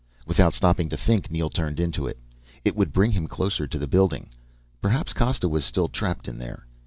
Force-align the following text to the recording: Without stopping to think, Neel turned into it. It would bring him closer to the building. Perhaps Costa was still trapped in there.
Without 0.25 0.55
stopping 0.55 0.89
to 0.89 0.97
think, 0.97 1.29
Neel 1.29 1.51
turned 1.51 1.79
into 1.79 2.07
it. 2.07 2.17
It 2.65 2.75
would 2.75 2.91
bring 2.91 3.11
him 3.11 3.27
closer 3.27 3.67
to 3.67 3.77
the 3.77 3.85
building. 3.85 4.31
Perhaps 4.81 5.13
Costa 5.13 5.47
was 5.47 5.63
still 5.63 5.89
trapped 5.89 6.27
in 6.27 6.39
there. 6.39 6.65